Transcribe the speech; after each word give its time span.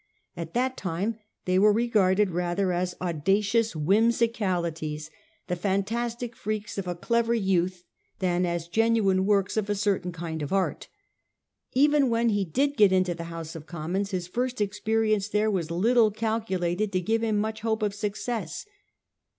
At 0.35 0.55
that 0.55 0.77
time 0.77 1.19
they 1.45 1.59
were 1.59 1.71
regarded 1.71 2.31
rather 2.31 2.71
as 2.71 2.95
audacious 2.99 3.73
whimsicalities, 3.75 5.11
the 5.45 5.55
fantastic 5.55 6.35
freaks 6.35 6.79
of 6.79 6.87
a 6.87 6.95
clever 6.95 7.35
youth, 7.35 7.83
than 8.17 8.43
as 8.43 8.67
genuine 8.67 9.27
works 9.27 9.57
of 9.57 9.69
a 9.69 9.75
certain 9.75 10.11
kind 10.11 10.41
of 10.41 10.51
art. 10.51 10.87
Even 11.73 12.09
when 12.09 12.29
he 12.29 12.43
did 12.43 12.77
get 12.77 12.91
into 12.91 13.13
the 13.13 13.25
House 13.25 13.53
of 13.53 13.67
Commons, 13.67 14.09
his 14.09 14.27
first 14.27 14.59
experience 14.59 15.27
there 15.27 15.51
was 15.51 15.69
little 15.69 16.09
calculated 16.09 16.91
to 16.93 16.99
give 16.99 17.21
him 17.21 17.37
much 17.37 17.59
hope 17.61 17.83
of 17.83 17.93
success. 17.93 18.65